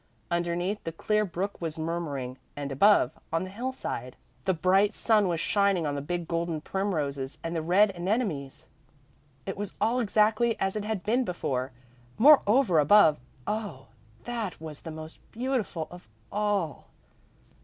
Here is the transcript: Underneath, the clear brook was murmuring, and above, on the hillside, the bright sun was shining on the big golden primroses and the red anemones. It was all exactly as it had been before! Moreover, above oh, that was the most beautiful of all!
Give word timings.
Underneath, 0.31 0.83
the 0.83 0.91
clear 0.91 1.23
brook 1.25 1.61
was 1.61 1.77
murmuring, 1.77 2.39
and 2.55 2.71
above, 2.71 3.11
on 3.31 3.43
the 3.43 3.51
hillside, 3.51 4.15
the 4.45 4.51
bright 4.55 4.95
sun 4.95 5.27
was 5.27 5.39
shining 5.39 5.85
on 5.85 5.93
the 5.93 6.01
big 6.01 6.27
golden 6.27 6.59
primroses 6.59 7.37
and 7.43 7.55
the 7.55 7.61
red 7.61 7.91
anemones. 7.91 8.65
It 9.45 9.57
was 9.57 9.73
all 9.79 9.99
exactly 9.99 10.59
as 10.59 10.75
it 10.75 10.85
had 10.85 11.03
been 11.03 11.23
before! 11.23 11.71
Moreover, 12.17 12.79
above 12.79 13.19
oh, 13.45 13.89
that 14.23 14.59
was 14.59 14.81
the 14.81 14.89
most 14.89 15.19
beautiful 15.33 15.87
of 15.91 16.07
all! 16.31 16.87